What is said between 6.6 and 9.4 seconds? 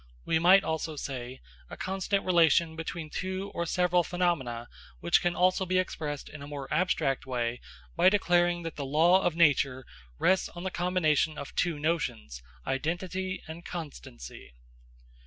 abstract way by declaring that the law of